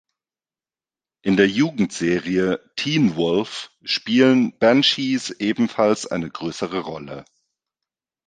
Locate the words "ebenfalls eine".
5.29-6.27